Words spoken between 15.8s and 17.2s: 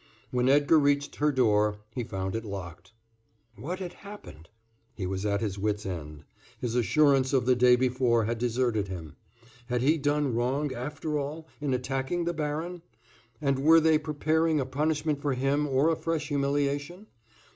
a fresh humiliation?